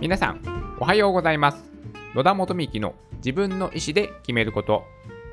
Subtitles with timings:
[0.00, 0.40] 皆さん、
[0.80, 1.70] おはようございます。
[2.14, 4.84] 野田元美の自分の意思で決めること。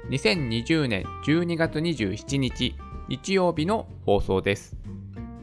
[0.10, 2.76] 2020年12月27日、
[3.08, 4.76] 日曜日の放送です。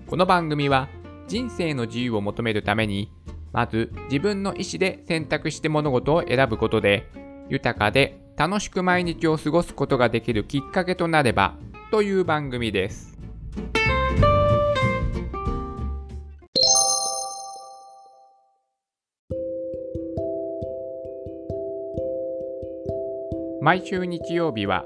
[0.08, 0.90] この番組は、
[1.26, 3.10] 人生の自由を求めるために、
[3.50, 7.10] まず自分の意思で選択して物事を選ぶことで、
[7.48, 11.56] 豊かで楽しく毎日を過ごすことができるきっかけとなれば、
[11.90, 13.13] という番組です。
[23.64, 24.84] 毎週日曜日は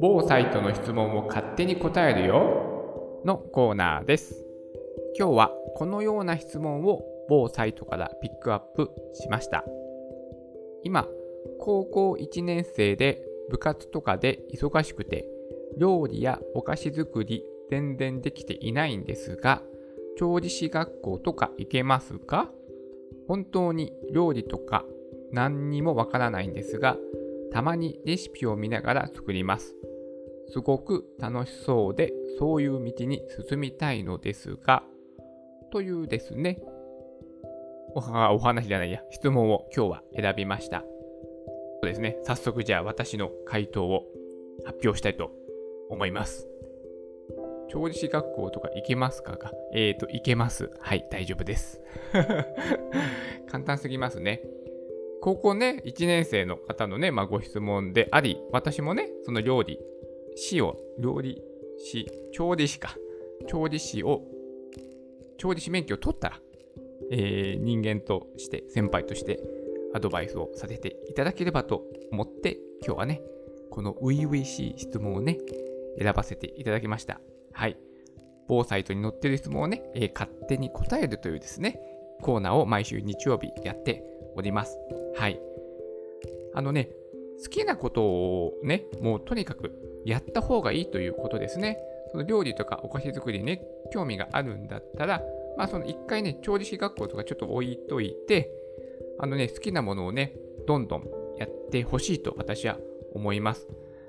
[0.00, 4.46] 某サイトの質問を勝手に答えるよのコーナーです。
[5.18, 9.62] 今日はこのような質問を某サイトからピックアップしました。
[10.82, 11.06] 今、
[11.60, 15.28] 高校1年生で部活とかで忙しくて
[15.76, 19.60] 料理やお菓子作り全然できていないんですが
[20.16, 22.50] 調理師学校とか行けますか？
[23.28, 24.86] 本当に料理とか
[25.30, 26.96] 何にもわからないんですが
[27.52, 29.76] たまにレシピを見ながら作ります。
[30.48, 34.82] すごく楽しそうで、そういう道に進みたいのですが、
[35.70, 36.60] というですね、
[37.94, 38.00] お
[38.34, 40.80] お話じゃないや、質問を今日は選びました。
[40.80, 40.86] そ
[41.82, 44.04] うですね、早速じゃあ私の回答を
[44.64, 45.30] 発表したいと
[45.90, 46.48] 思います。
[47.68, 50.70] 調理師学校とか行けますかが、えーと、行けます。
[50.80, 51.80] はい、大丈夫です。
[53.48, 54.42] 簡単すぎますね。
[55.22, 59.78] 高校ね、1年生の方のね、まあ、ご質問であり、私もね、その料理、
[60.34, 61.40] 師を、料理
[61.78, 62.96] 師、調理師か、
[63.46, 64.22] 調理師を、
[65.38, 66.40] 調理師免許を取ったら、
[67.12, 69.38] えー人間として、先輩として、
[69.94, 73.22] アドバイスをさせていただければと思って、今日はね、
[73.70, 75.38] この初々しい質問をね、
[76.00, 77.20] 選ばせていただきました。
[77.52, 77.76] はい。
[78.48, 81.78] 某サイトに載ってる質問をね、えー勝手に答えるというですね、
[82.22, 84.02] コーナーを毎週日曜日やって
[84.34, 84.76] おります。
[85.14, 85.40] はい。
[86.54, 86.90] あのね、
[87.42, 89.72] 好きなことをね、もうとにかく
[90.04, 91.78] やった方がいいということですね。
[92.12, 93.62] その料理とかお菓子作りにね、
[93.92, 95.22] 興味があるんだったら、
[95.56, 98.50] まあその一回ね、調理師学校とかちょっと置いといて、
[99.18, 100.34] あのね、好きなものをね、
[100.66, 101.04] どんどん
[101.38, 102.78] やってほしいと私は
[103.14, 103.68] 思います。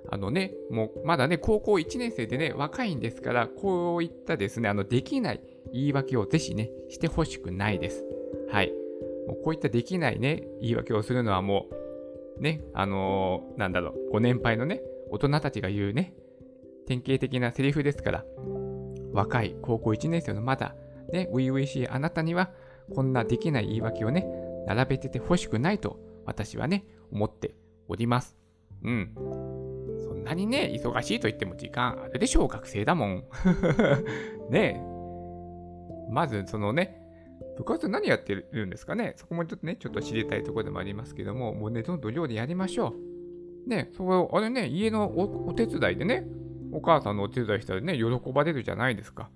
[0.09, 5.41] あのね、もうまだね、高校1年生でね、若いんですから、こういったですね、あの、できない
[5.72, 8.06] 言い訳をぜひね、してほしくないです。
[8.50, 8.83] はい。
[9.28, 11.67] もうこういったできないね、言い訳をするのはも
[12.39, 16.13] う、ね、あのーなんだろう、ご年配のね、大人たちが言うね、
[16.88, 18.25] 典型的なセリフですから、
[19.13, 20.75] 若い高校1年生のまだ、
[21.11, 22.51] ね、初々しいあなたには、
[22.94, 24.25] こんなできない言い訳をね、
[24.67, 27.55] 並べててほしくないと、私はね、思って
[27.88, 28.35] おります。
[28.84, 29.13] うん。
[30.03, 33.23] そんなにね、忙しいと言っても時間あるでしょう、学生だもん。
[34.50, 36.11] ねえ。
[36.11, 37.03] まず、そのね、
[37.58, 39.14] 部活何やってるんですかね？
[39.18, 42.96] そこもちょっとね、ちょっと知りたいところでもありますけども、もうね、どんどん料理やりましょ
[43.68, 43.69] う。
[43.69, 46.28] ね、そう、あれね、家のお手伝いでね、
[46.72, 49.30] お母さんのお手伝いしたらね、喜ばれるじゃないですか。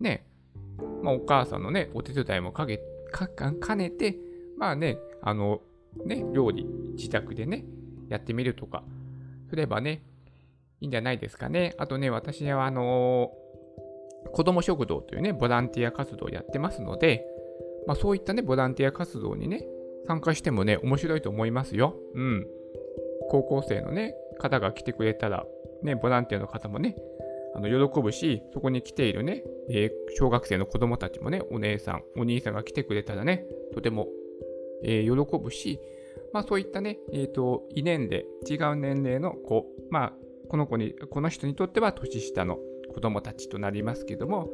[0.00, 0.26] ね、
[1.02, 2.80] まあ、お母さんのね、お手伝いもかけ、
[3.12, 4.16] か、か兼ねて、
[4.56, 5.60] まあね、あの、
[6.04, 6.64] ね、料理、
[6.96, 7.64] 自宅でね、
[8.08, 8.82] やってみるとか、
[9.50, 10.02] すればね、
[10.80, 11.74] いいんじゃないですかね。
[11.78, 13.32] あとね、私はあの
[14.32, 17.24] 子ども食堂というね、ボランティア活動をやってますので、
[17.88, 19.66] まあ、そういったね、ボランティア活動にね、
[20.06, 21.96] 参加してもね、面白いと思いますよ。
[22.14, 22.46] うん。
[23.30, 25.46] 高校生のね、方が来てくれたら、
[25.82, 26.96] ね、ボランティアの方もね、
[27.54, 34.06] あの喜ぶし、そこに来ているね、えー小学生の子供たちもね、お姉さん、お兄さんが来てくれたらね、とても、
[34.84, 35.80] えー喜ぶし、
[36.34, 40.12] まあそういったね、えっ、と、異年齢、違う年齢の子、まあ、
[40.50, 42.58] この子に、この人にとっては年下の
[42.92, 44.50] 子供たちとなりますけども、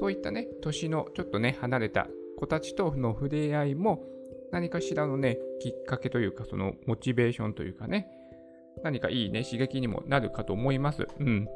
[0.00, 2.08] そういったね、年のちょっとね、離れた
[2.38, 4.04] 子たちとの触れ合いも、
[4.52, 8.08] 何かしらのね、きっかけというか、そのモチベーションというかね、
[8.84, 11.06] 何かいいね、刺激にもなるかと思います。
[11.18, 11.48] うん。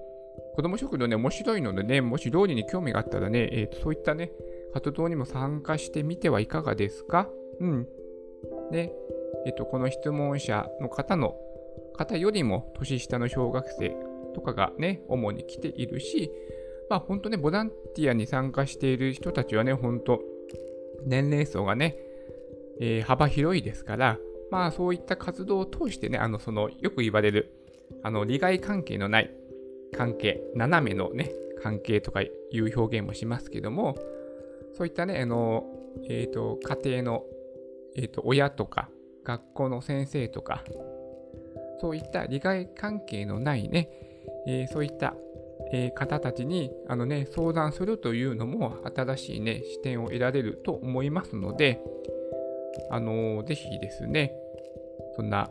[0.57, 4.33] 子供食堂ね、面白いのでね、もし料理に興味があったらね、えーとそういったね、
[4.75, 7.29] 活動にも参加してみてはいかがですか？
[7.61, 7.89] うん。
[8.73, 8.93] で、
[9.47, 11.37] えっ、と、この質問者の方の
[11.95, 13.95] 方よりも年下の小学生
[14.35, 16.31] とかがね、主に来ているし、
[16.91, 20.21] まあ本当ね、ボランティアに参加している人たちはね、本当
[21.07, 21.97] 年齢層がね、
[22.81, 24.19] えー幅広いですから、
[24.51, 27.53] まあそういった活動を通してね、あの、その、よく言われる、
[28.03, 29.31] あの、利害関係のない
[29.97, 31.33] 関係、斜めのね、
[31.63, 33.97] 関係とかいう表現もしますけども、
[34.75, 35.65] そういったね、あの、
[36.09, 37.25] えっ、と、家庭の、
[37.97, 38.89] えっ、と、親とか、
[39.25, 40.65] 学校の先生とか、
[41.81, 43.91] そういった利害関係のないね、
[44.47, 45.15] えーそういった、
[45.73, 51.81] えー方たちにあの、ね、相談するというのも新しい、ね、視点を得られると思いますので、
[52.91, 54.35] あのー、ぜひですね、
[55.17, 55.51] そんな、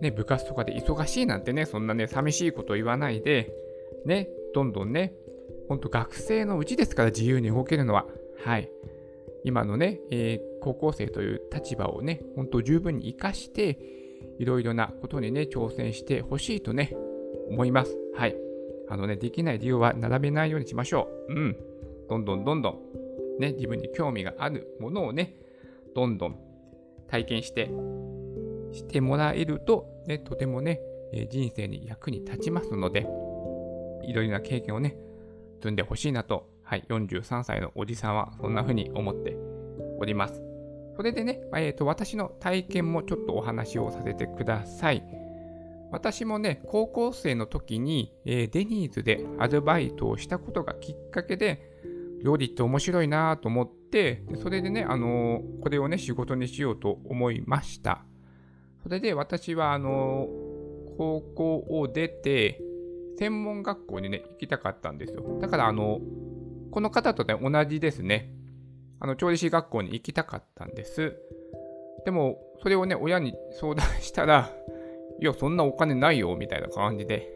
[0.00, 3.52] ね、部活とかで忙しいなんてね、そんなね、寂しいこと言わないで、
[4.04, 5.14] ね、どんどんね、
[5.68, 8.06] ほんと学生のうちですから自由に動けるのは。
[8.44, 8.70] はい。
[9.44, 13.78] 今のね、えー、高校生という立場をね、本当十分に活かして、
[14.38, 16.94] いろいろなことにね、挑戦してほしいとね、
[17.48, 17.96] 思います。
[18.14, 18.36] はい。
[18.92, 21.32] あのね、できない理由は並べないようにしましょう。
[21.32, 21.56] うん。
[22.10, 25.34] どんどんどんどん、ね、自分に興味があるものをね、
[25.94, 26.38] どんどん
[27.08, 27.70] 体験して、
[28.72, 30.82] してもらえると、ね、とてもね、
[31.14, 33.06] え人生に役に立ちますので、
[34.02, 34.94] いろいろな経験をね、
[35.62, 39.34] 積んでほしいなと、はい、43歳のおじさんはそんな風に思って
[40.00, 40.42] おります。
[40.96, 45.02] それでね、えーと、私の体験もちょっとお話をさせてください。
[45.92, 51.70] 私もね、高校生の時に、えー、デニーズでアルバイトをしたことがきっかけで、
[52.24, 58.04] 料理って面白いなと思って、それでね、あのー、これをね、仕事にしようと思いました。
[58.82, 62.62] それで私は、あのー、高校を出て、
[63.18, 65.38] 専門学校にね、行きたかったんですよ。
[65.42, 66.00] だから、あの、
[66.70, 68.32] この方とね、同じですね。
[68.98, 71.16] あの、調理師学校に行きたかったんです。
[72.06, 74.50] でも、それをね、親に相談したら、
[75.22, 77.32] いや、そんなお金ないよ、みたいな感じで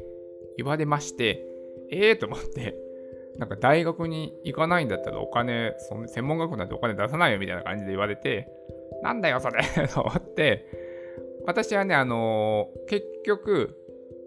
[0.57, 1.47] 言われまして、
[1.93, 2.75] ええー、と思って、
[3.39, 8.49] なんか大学に行かないんだったらお金、その専門学校なんてお金出さないよみたいな感じで言われて、
[9.05, 10.67] なんだよそれ と思って、
[11.47, 13.77] 私はね、あのー、結局、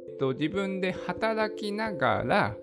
[0.07, 2.55] えっと、自分で働きながら、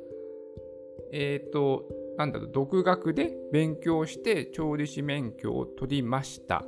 [1.13, 1.85] えっ、ー、と、
[2.17, 6.65] なんだろう、独学で勉強して調理師免許を取りました。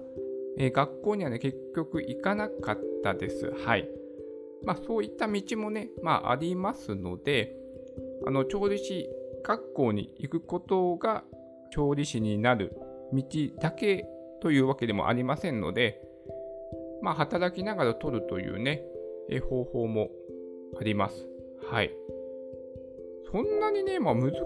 [0.58, 3.50] えー、学校にはね、結局行かなかったです。
[3.64, 3.88] はい。
[4.64, 7.54] まあ、そういった道もね、まあ、ありますので、
[8.26, 9.08] あの、調理師
[9.42, 11.24] 学校に行くことが
[11.70, 12.76] 調理師になる
[13.12, 13.22] 道
[13.60, 14.06] だけ
[14.40, 16.00] というわけでもありませんので、
[17.02, 18.82] まあ、働きながら取るというね、
[19.48, 20.10] 方法も
[20.80, 21.26] あります。
[21.70, 21.90] はい。
[23.30, 24.40] そんなにね、まあ難し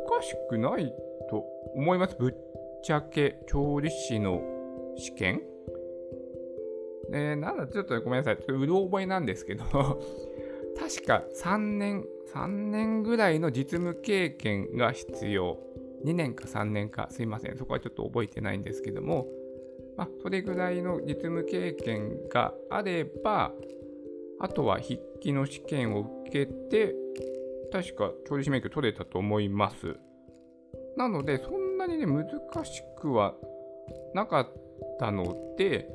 [0.49, 0.93] くない
[1.31, 1.45] と
[1.75, 2.17] 思います。
[2.19, 2.35] ぶっ
[2.83, 4.41] ちゃけ調理師の
[4.97, 5.43] 試験
[7.13, 8.37] えー、なんだ、ちょっとごめんなさい。
[8.37, 9.65] ちょっとうろ覚えなんですけど
[10.79, 15.59] 確か3年、3年ぐらいの実務経験が必要。
[16.05, 17.57] 2年か3年か、すいません。
[17.57, 19.29] そこはちょっと覚えてないんですけども、
[19.97, 23.53] まあ、それぐらいの実務経験があれば、
[24.41, 26.97] あとは筆記の試験を受けて、
[27.71, 29.97] 確か調理師免許取れたと思います。
[30.97, 32.27] なので、そんなにね、難
[32.65, 33.35] しくは
[34.15, 34.53] なかっ
[34.99, 35.89] たので、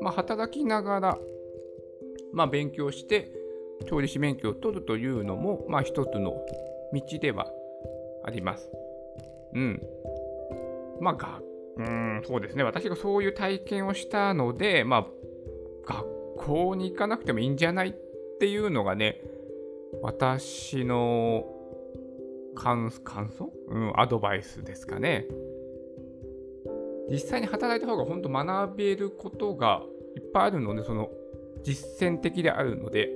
[0.00, 1.18] まあ、働きながら、
[2.32, 3.32] まあ、勉強して、
[3.86, 6.44] 調理師免許を取るというのも、まあ、一つの
[6.92, 7.50] 道では
[8.24, 8.70] あります。
[9.54, 9.82] うん。
[11.00, 11.40] まあ、が、
[11.76, 12.62] うん、そうですね。
[12.62, 15.06] 私がそういう体験をしたので、まあ、
[15.84, 17.94] 学校に行かなくてもいいんじゃないっ
[18.38, 19.20] ていうのがね、
[20.00, 21.44] 私の
[22.54, 23.50] 感想？
[23.68, 25.26] うん、アドバイスですかね。
[27.12, 29.82] 実際に働いた方が本当学べることが
[30.16, 31.10] いっぱいあるので、その
[31.62, 33.10] 実践的であるので、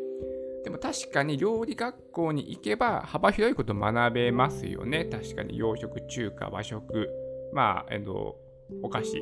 [0.65, 5.07] でも確かに料理学校に行けば幅広いこと学べますよね。
[5.07, 7.09] 確かに洋食、中華、和食、
[7.55, 8.37] まあ、えっと、
[8.83, 9.13] お菓子、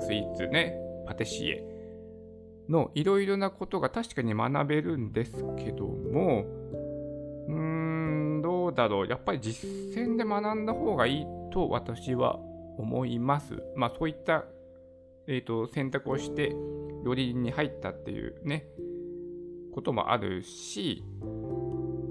[0.00, 1.64] スイーツね、パティシエ、
[2.70, 6.46] のいろいろなことが確かに学べるんですけども、
[7.48, 9.08] うーん、どうだろう。
[9.08, 12.38] やっぱり実践で学んだ方がいいと私は
[12.78, 13.62] 思います。
[13.76, 14.44] まあそういった、
[15.26, 16.54] えーと、選択をして
[17.04, 18.66] 料理人に入ったっていうね、
[19.72, 21.04] こともあるし、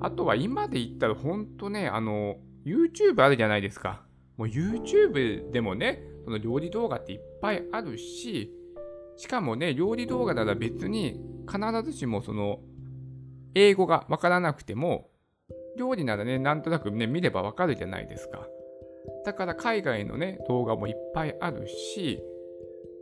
[0.01, 4.03] あとは今で言ったら本当ね、あの、YouTube あるじゃないですか。
[4.37, 8.51] もう YouTube でもね、その料理動画っていっぱいあるし、
[9.17, 12.59] しかもね、料理動画なら別に必ずしもその
[13.53, 15.09] 英語がわからなくても、
[15.77, 18.47] 料理ならね、なんとなくね、見ればわかるじゃないですか。
[19.25, 22.21] だから海外のね、動画もいっぱいあるし、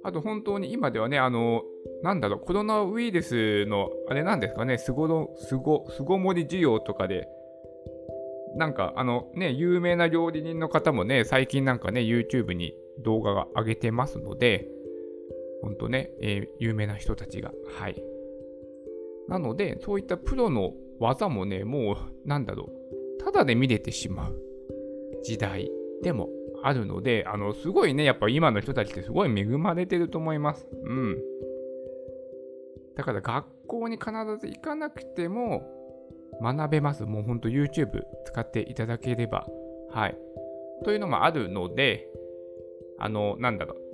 [0.03, 1.63] あと本当に今ではね、あの、
[2.03, 7.27] なんだろう、コロナウイルスの、あれなんですかね、すごろ、すご、すご盛り需要とかで、
[8.55, 14.67] なんかあのね、有名な料理人の方もね、最近なんかね、YouTube に動画が上げてますので、
[15.61, 17.51] 本当ね、えー、有名な人たちが。
[17.77, 18.01] はい。
[19.27, 22.69] なので、そういったプロの技もね、もう、なんだろ
[23.19, 24.41] う、ただで見れてしまう
[25.23, 25.69] 時代
[26.03, 26.29] でも
[26.63, 30.67] あるので、あの、すごいね、やっぱ今の人たちってすごい恵まれてると思います。
[30.83, 31.17] うん。
[32.95, 35.63] だから学校に必ず行かなくても
[36.41, 37.05] 学べます。
[37.05, 39.47] もうほんと YouTube 使っていただければ。
[39.91, 40.17] はい。
[40.83, 42.07] というのもあるので、
[42.99, 43.89] あの、なんだろう。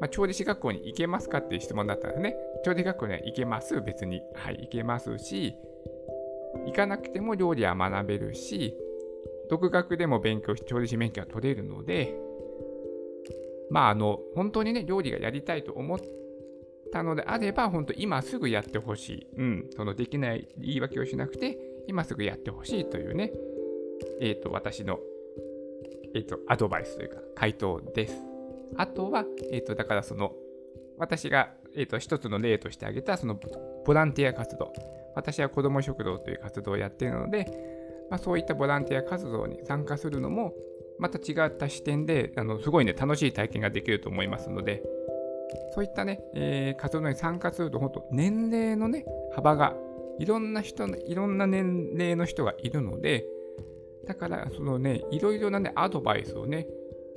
[0.00, 2.36] まあ、調理師学校に行けますかっていう質問だったんですね。
[2.64, 4.22] 調理学校には行けます、別に。
[4.34, 5.54] はい、行けますし、
[6.66, 8.76] 行かなくても料理は学べるし、
[9.50, 12.16] 独学でも勉強して、調理師免許は取れるので、
[13.70, 15.98] まあ、あの、本当にね、料理がやりたいと思っ
[16.92, 19.26] たのであれば、本当今すぐやってほしい。
[19.36, 23.32] うん、そのできない言い訳をしなくて、今すぐやってほしいというね、
[24.20, 25.00] えっ、ー、と、私の、
[26.14, 28.14] えっ、ー、と、アドバイスというか、回答です。
[28.76, 30.32] あとは、えっ、ー、と、だからその、
[30.96, 33.38] 私が、えっ、と、一つの例として挙げた、その、
[33.84, 34.72] ボランティア活動。
[35.14, 37.79] 私は子ども食堂という活動をやっているので、
[38.10, 40.52] まあ、そういったボランティア活動に参加するのも、
[40.98, 44.82] また違った視点で、あのすごいね、楽しい体験ができると思いますので、
[45.74, 49.74] そういったね、えー、活動に参加すると、本当、年齢のね、幅が、
[50.18, 53.24] いろんな人の、いろんな年齢の人がいるので、
[54.06, 56.66] だから、そのね、いろいろなね、アドバイスをね、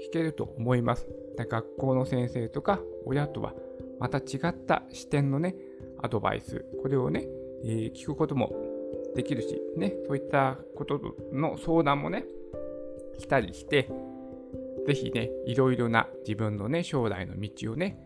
[0.07, 1.07] 聞けると思います。
[1.37, 3.53] 学校の先生とか親とは
[3.99, 5.55] また違った視点のね、
[6.01, 7.27] アドバイス、これをね、
[7.63, 8.51] えー、聞くことも
[9.15, 10.99] できるし、ね、そういったこと
[11.31, 12.25] の相談もね、
[13.19, 13.89] したりして、
[14.85, 17.97] ぜひね、いろいろな自分のね、将来の道をね、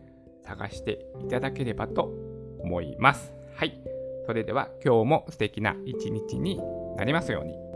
[0.42, 2.12] 探していただければと
[2.60, 3.34] 思います。
[3.54, 3.80] はい。
[4.26, 6.60] それでは今日も素敵な一日に
[6.96, 7.67] なりますように。